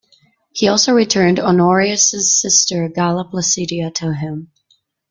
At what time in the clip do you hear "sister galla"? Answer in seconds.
2.41-3.23